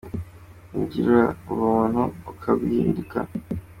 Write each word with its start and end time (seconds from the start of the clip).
Wiringira 0.73 1.19
umuntu 1.51 2.01
akaguhinduka. 2.31 3.17